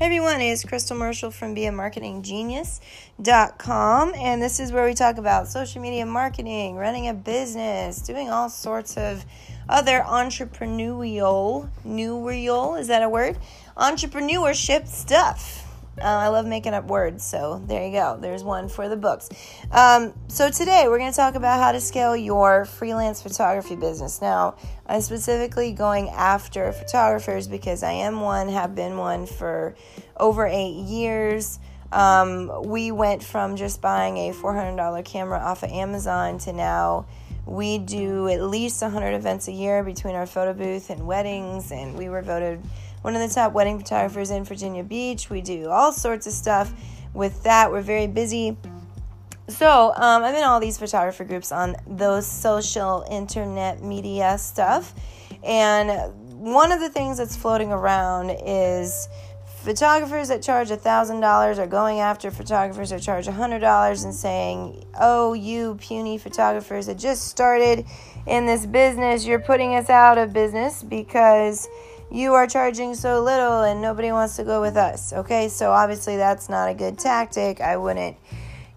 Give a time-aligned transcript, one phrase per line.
[0.00, 5.82] Hey everyone, it's Crystal Marshall from BeAMarketingGenius.com, and this is where we talk about social
[5.82, 9.26] media marketing, running a business, doing all sorts of
[9.68, 13.36] other entrepreneurial, neurial, is that a word?
[13.76, 15.69] Entrepreneurship stuff.
[15.98, 18.16] Uh, I love making up words, so there you go.
[18.20, 19.28] There's one for the books.
[19.70, 24.22] Um, so today we're going to talk about how to scale your freelance photography business.
[24.22, 24.56] Now,
[24.86, 29.74] I'm specifically going after photographers because I am one, have been one for
[30.16, 31.58] over eight years.
[31.92, 37.06] Um, we went from just buying a $400 camera off of Amazon to now
[37.46, 41.96] we do at least 100 events a year between our photo booth and weddings, and
[41.96, 42.62] we were voted
[43.02, 45.30] one of the top wedding photographers in Virginia Beach.
[45.30, 46.72] We do all sorts of stuff
[47.14, 47.70] with that.
[47.70, 48.56] We're very busy.
[49.48, 54.94] So, um, I'm in all these photographer groups on those social internet media stuff.
[55.42, 59.08] And one of the things that's floating around is
[59.62, 65.76] photographers that charge $1,000 are going after photographers that charge $100 and saying, Oh, you
[65.80, 67.84] puny photographers that just started
[68.26, 71.68] in this business, you're putting us out of business because
[72.10, 75.12] you are charging so little and nobody wants to go with us.
[75.12, 77.60] Okay, so obviously that's not a good tactic.
[77.60, 78.16] I wouldn't,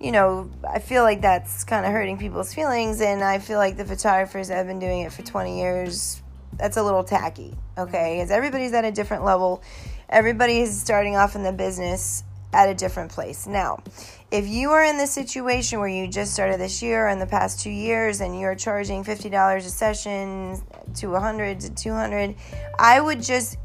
[0.00, 3.76] you know, I feel like that's kind of hurting people's feelings, and I feel like
[3.76, 6.20] the photographers that have been doing it for 20 years,
[6.58, 7.56] that's a little tacky.
[7.78, 9.62] Okay, because everybody's at a different level,
[10.08, 13.46] everybody is starting off in the business at a different place.
[13.46, 13.82] Now,
[14.30, 17.26] if you are in the situation where you just started this year or in the
[17.26, 20.60] past two years and you're charging $50 a session
[20.94, 22.34] to 100 to 200
[22.78, 23.56] i would just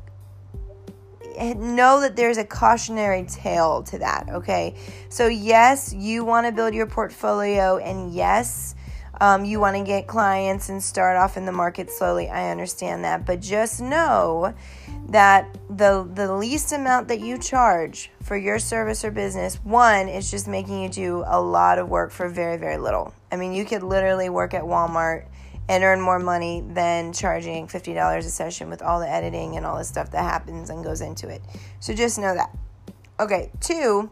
[1.55, 4.75] know that there's a cautionary tale to that okay
[5.09, 8.75] so yes you want to build your portfolio and yes
[9.19, 13.03] um, you want to get clients and start off in the market slowly i understand
[13.03, 14.53] that but just know
[15.09, 20.29] that the the least amount that you charge for your service or business one is
[20.29, 23.65] just making you do a lot of work for very very little i mean you
[23.65, 25.25] could literally work at walmart
[25.69, 29.77] and earn more money than charging $50 a session with all the editing and all
[29.77, 31.41] the stuff that happens and goes into it.
[31.79, 32.55] So just know that.
[33.19, 34.09] Okay, two,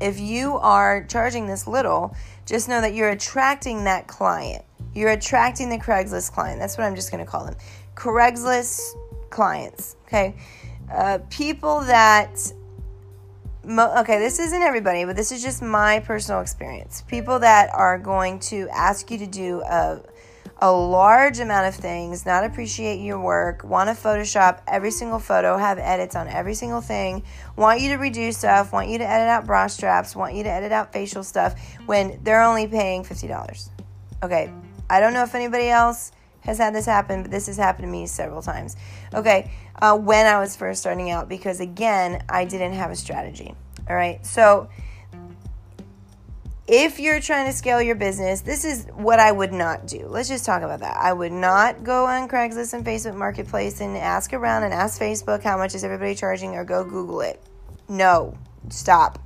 [0.00, 2.14] if you are charging this little,
[2.46, 4.64] just know that you're attracting that client.
[4.94, 6.58] You're attracting the Craigslist client.
[6.60, 7.56] That's what I'm just going to call them.
[7.94, 8.80] Craigslist
[9.30, 10.34] clients, okay?
[10.92, 12.52] Uh, people that
[13.68, 17.02] okay, this isn't everybody, but this is just my personal experience.
[17.06, 20.00] People that are going to ask you to do a
[20.60, 25.56] a large amount of things, not appreciate your work, want to Photoshop every single photo,
[25.56, 27.22] have edits on every single thing,
[27.56, 30.50] want you to redo stuff, want you to edit out bra straps, want you to
[30.50, 31.54] edit out facial stuff
[31.86, 33.68] when they're only paying $50.
[34.24, 34.52] Okay,
[34.90, 36.10] I don't know if anybody else
[36.40, 38.76] has had this happen, but this has happened to me several times.
[39.14, 43.54] Okay, uh, when I was first starting out, because again, I didn't have a strategy.
[43.88, 44.68] All right, so
[46.68, 50.06] if you're trying to scale your business, this is what I would not do.
[50.06, 50.98] Let's just talk about that.
[50.98, 55.42] I would not go on Craigslist and Facebook Marketplace and ask around and ask Facebook
[55.42, 57.42] how much is everybody charging or go Google it.
[57.88, 58.36] No,
[58.68, 59.18] stop.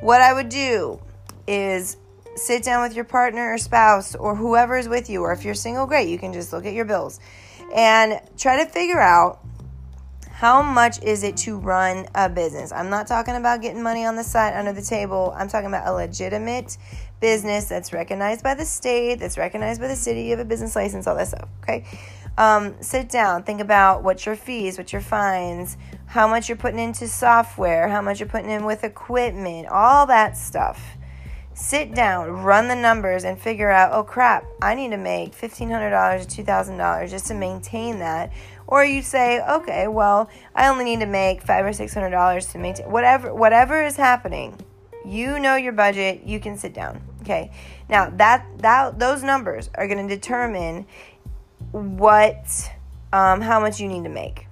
[0.00, 1.00] What I would do
[1.46, 1.96] is
[2.34, 5.54] sit down with your partner or spouse or whoever is with you, or if you're
[5.54, 7.20] single, great, you can just look at your bills
[7.76, 9.38] and try to figure out
[10.42, 12.72] how much is it to run a business?
[12.72, 15.32] I'm not talking about getting money on the side under the table.
[15.36, 16.78] I'm talking about a legitimate
[17.20, 20.74] business that's recognized by the state, that's recognized by the city, you have a business
[20.74, 21.48] license, all that stuff.
[21.62, 21.84] Okay.
[22.36, 25.76] Um, sit down, think about what's your fees, what's your fines,
[26.06, 30.36] how much you're putting into software, how much you're putting in with equipment, all that
[30.36, 30.96] stuff.
[31.54, 36.26] Sit down, run the numbers, and figure out, oh crap, I need to make $1,500
[36.26, 38.32] to $2,000 just to maintain that
[38.72, 42.46] or you say, okay, well, I only need to make five or six hundred dollars
[42.52, 44.58] to maintain whatever whatever is happening.
[45.04, 46.22] You know your budget.
[46.24, 47.02] You can sit down.
[47.20, 47.50] Okay.
[47.90, 50.86] Now that that those numbers are going to determine
[51.72, 52.72] what
[53.12, 54.46] um, how much you need to make.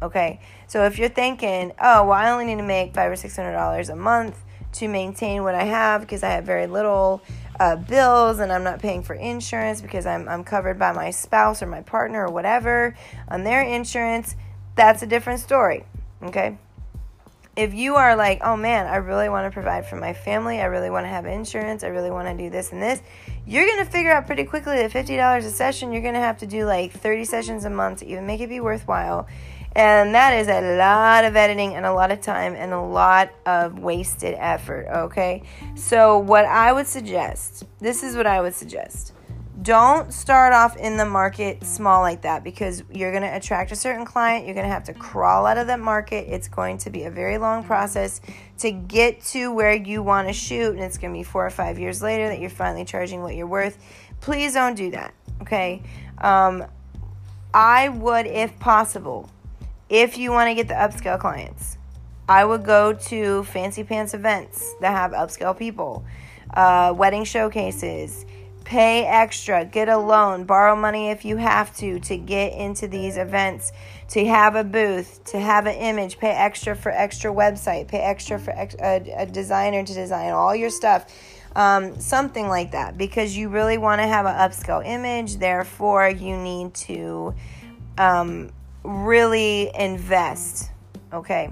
[0.00, 0.40] Okay.
[0.68, 3.54] So if you're thinking, oh, well, I only need to make five or six hundred
[3.54, 4.40] dollars a month
[4.74, 7.22] to maintain what I have because I have very little
[7.60, 11.62] uh, bills and I'm not paying for insurance because I'm, I'm covered by my spouse
[11.62, 12.96] or my partner or whatever
[13.28, 14.34] on their insurance,
[14.76, 15.84] that's a different story.
[16.22, 16.58] Okay.
[17.56, 20.64] If you are like, oh man, I really want to provide for my family, I
[20.64, 23.00] really want to have insurance, I really want to do this and this,
[23.46, 26.38] you're going to figure out pretty quickly that $50 a session, you're going to have
[26.38, 29.28] to do like 30 sessions a month to even make it be worthwhile.
[29.76, 33.30] And that is a lot of editing and a lot of time and a lot
[33.44, 35.42] of wasted effort, okay?
[35.74, 39.14] So, what I would suggest, this is what I would suggest
[39.64, 43.76] don't start off in the market small like that because you're going to attract a
[43.76, 44.44] certain client.
[44.44, 46.26] You're going to have to crawl out of that market.
[46.28, 48.20] It's going to be a very long process
[48.58, 51.50] to get to where you want to shoot, and it's going to be four or
[51.50, 53.78] five years later that you're finally charging what you're worth.
[54.20, 55.82] Please don't do that, okay?
[56.18, 56.66] Um,
[57.54, 59.30] I would, if possible,
[59.88, 61.78] if you want to get the upscale clients,
[62.28, 66.04] I would go to fancy pants events that have upscale people,
[66.54, 68.24] uh, wedding showcases
[68.64, 73.16] pay extra, get a loan, borrow money if you have to to get into these
[73.16, 73.72] events,
[74.08, 78.38] to have a booth, to have an image, pay extra for extra website, pay extra
[78.38, 81.06] for ex- a, a, designer to design all your stuff.
[81.54, 86.36] Um, something like that because you really want to have an upscale image, therefore, you
[86.36, 87.34] need to
[87.96, 88.50] um,
[88.84, 90.70] really invest.
[91.12, 91.50] Okay.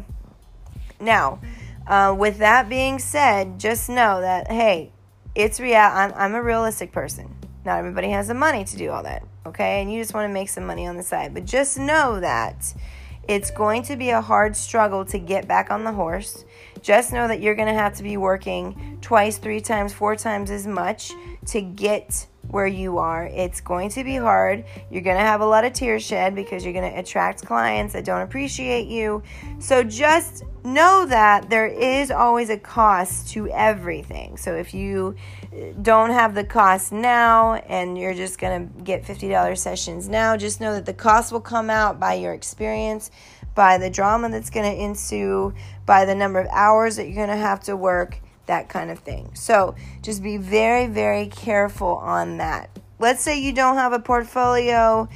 [1.01, 1.41] Now,
[1.87, 4.93] uh, with that being said, just know that hey,
[5.35, 5.77] it's real.
[5.77, 7.35] I'm, I'm a realistic person.
[7.65, 9.81] Not everybody has the money to do all that, okay?
[9.81, 11.33] And you just want to make some money on the side.
[11.33, 12.75] But just know that
[13.29, 16.45] it's going to be a hard struggle to get back on the horse.
[16.81, 20.51] Just know that you're going to have to be working twice, three times, four times
[20.51, 21.13] as much
[21.47, 23.27] to get where you are.
[23.27, 24.65] It's going to be hard.
[24.91, 27.95] You're going to have a lot of tears shed because you're going to attract clients
[27.95, 29.23] that don't appreciate you.
[29.59, 34.37] So just know that there is always a cost to everything.
[34.37, 35.17] So if you
[35.53, 40.37] uh, don't have the cost now and you're just going to get $50 sessions now,
[40.37, 43.11] just know that the cost will come out by your experience,
[43.55, 45.55] by the drama that's going to ensue,
[45.87, 48.99] by the number of hours that you're going to have to work, that kind of
[48.99, 49.31] thing.
[49.35, 52.71] So just be very, very careful on that.
[52.99, 55.09] Let's say you don't have a portfolio.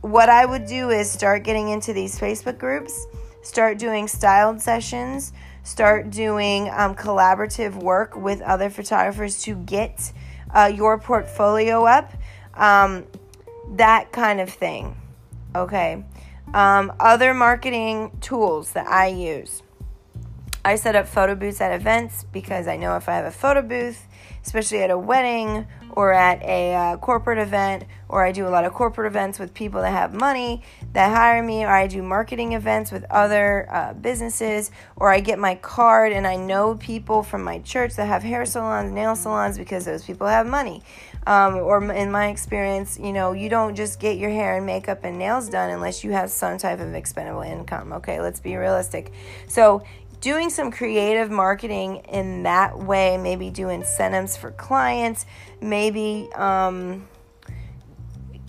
[0.00, 3.06] What I would do is start getting into these Facebook groups
[3.42, 5.32] start doing styled sessions,
[5.62, 10.12] start doing um, collaborative work with other photographers to get
[10.54, 12.12] uh, your portfolio up,
[12.54, 13.06] um,
[13.70, 14.96] that kind of thing.
[15.54, 16.04] Okay.
[16.52, 19.62] Um, other marketing tools that I use.
[20.64, 23.62] I set up photo booths at events because I know if I have a photo
[23.62, 24.06] booth,
[24.44, 28.64] especially at a wedding or at a uh, corporate event, or I do a lot
[28.64, 30.62] of corporate events with people that have money
[30.92, 35.38] that hire me, or I do marketing events with other uh, businesses, or I get
[35.38, 39.56] my card and I know people from my church that have hair salons, nail salons
[39.56, 40.82] because those people have money.
[41.26, 45.04] Um, or in my experience, you know, you don't just get your hair and makeup
[45.04, 47.92] and nails done unless you have some type of expendable income.
[47.92, 49.12] Okay, let's be realistic.
[49.46, 49.82] So
[50.20, 55.26] doing some creative marketing in that way, maybe do incentives for clients,
[55.60, 57.08] maybe um,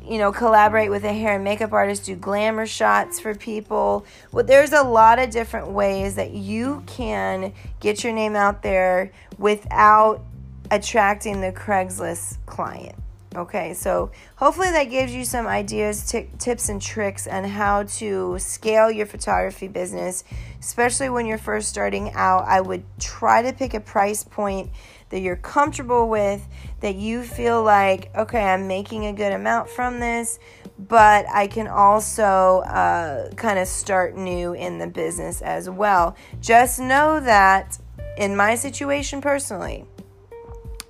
[0.03, 4.05] you know collaborate with a hair and makeup artist, do glamour shots for people.
[4.31, 9.11] Well, there's a lot of different ways that you can get your name out there
[9.37, 10.21] without
[10.69, 13.00] attracting the Craigslist client.
[13.33, 18.37] Okay, so hopefully that gives you some ideas, t- tips, and tricks on how to
[18.39, 20.25] scale your photography business,
[20.59, 22.43] especially when you're first starting out.
[22.45, 24.69] I would try to pick a price point
[25.11, 26.45] that you're comfortable with,
[26.81, 30.37] that you feel like, okay, I'm making a good amount from this,
[30.77, 36.17] but I can also uh, kind of start new in the business as well.
[36.41, 37.77] Just know that
[38.17, 39.85] in my situation personally,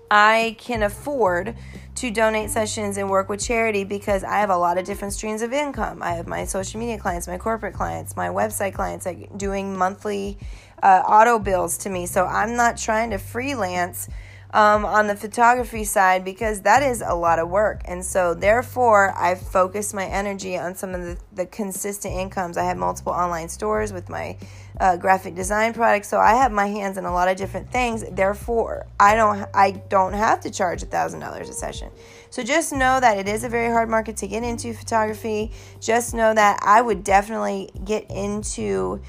[0.10, 1.56] I can afford
[1.96, 5.42] to donate sessions and work with charity because I have a lot of different streams
[5.42, 6.02] of income.
[6.02, 10.38] I have my social media clients, my corporate clients, my website clients like doing monthly
[10.82, 12.06] uh, auto bills to me.
[12.06, 14.10] So I'm not trying to freelance
[14.54, 17.82] um, on the photography side because that is a lot of work.
[17.86, 22.58] And so, therefore, I focus my energy on some of the, the consistent incomes.
[22.58, 24.38] I have multiple online stores with my
[24.80, 28.04] uh, graphic design products, so I have my hands in a lot of different things.
[28.12, 31.92] Therefore, I don't I don't have to charge a thousand dollars a session.
[32.30, 35.52] So just know that it is a very hard market to get into photography.
[35.80, 39.02] Just know that I would definitely get into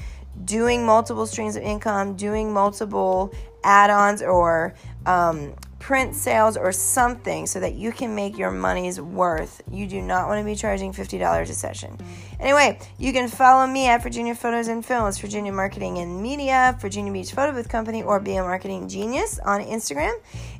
[0.44, 3.32] doing multiple streams of income, doing multiple
[3.64, 4.75] add-ons or
[5.06, 9.61] um, print sales or something so that you can make your money's worth.
[9.68, 11.99] You do not want to be charging $50 a session.
[12.38, 17.12] Anyway, you can follow me at Virginia Photos and Films, Virginia Marketing and Media, Virginia
[17.12, 20.14] Beach Photo Booth Company, or Be a Marketing Genius on Instagram.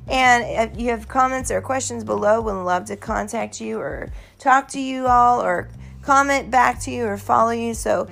[0.09, 4.67] And if you have comments or questions below, we'd love to contact you or talk
[4.69, 5.69] to you all or
[6.01, 7.73] comment back to you or follow you.
[7.73, 8.09] So,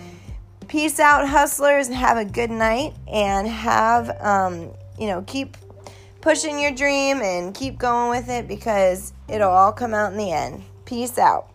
[0.70, 5.58] peace out, hustlers, and have a good night and have, um, you know, keep
[6.22, 10.32] pushing your dream and keep going with it because it'll all come out in the
[10.32, 10.64] end.
[10.86, 11.51] Peace out.